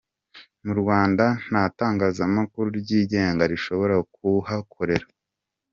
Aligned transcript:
-Mu 0.63 0.71
Rda 0.79 1.27
nta 1.47 1.63
tangazamakuru 1.79 2.67
ryigenga 2.79 3.43
rishobora 3.51 3.95
kuhakorera 4.13 5.05